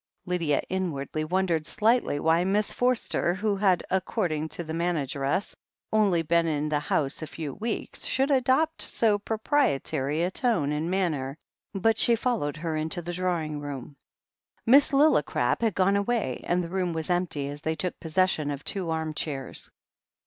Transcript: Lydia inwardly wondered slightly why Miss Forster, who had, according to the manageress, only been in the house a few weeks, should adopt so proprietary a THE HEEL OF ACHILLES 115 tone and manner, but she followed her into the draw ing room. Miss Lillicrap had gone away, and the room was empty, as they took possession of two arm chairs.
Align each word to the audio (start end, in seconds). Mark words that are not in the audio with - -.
Lydia 0.25 0.63
inwardly 0.67 1.23
wondered 1.23 1.67
slightly 1.67 2.19
why 2.19 2.43
Miss 2.43 2.73
Forster, 2.73 3.35
who 3.35 3.55
had, 3.57 3.83
according 3.91 4.49
to 4.49 4.63
the 4.63 4.73
manageress, 4.73 5.55
only 5.93 6.23
been 6.23 6.47
in 6.47 6.69
the 6.69 6.79
house 6.79 7.21
a 7.21 7.27
few 7.27 7.53
weeks, 7.53 8.05
should 8.05 8.31
adopt 8.31 8.81
so 8.81 9.19
proprietary 9.19 10.15
a 10.15 10.17
THE 10.17 10.21
HEEL 10.21 10.25
OF 10.25 10.27
ACHILLES 10.27 10.61
115 10.71 10.71
tone 10.71 10.83
and 10.83 11.13
manner, 11.13 11.37
but 11.75 11.99
she 11.99 12.15
followed 12.15 12.57
her 12.57 12.75
into 12.75 13.03
the 13.03 13.13
draw 13.13 13.43
ing 13.43 13.59
room. 13.59 13.95
Miss 14.65 14.89
Lillicrap 14.91 15.61
had 15.61 15.75
gone 15.75 15.95
away, 15.95 16.41
and 16.47 16.63
the 16.63 16.69
room 16.69 16.93
was 16.93 17.11
empty, 17.11 17.47
as 17.47 17.61
they 17.61 17.75
took 17.75 17.99
possession 17.99 18.49
of 18.49 18.63
two 18.63 18.89
arm 18.89 19.13
chairs. 19.13 19.69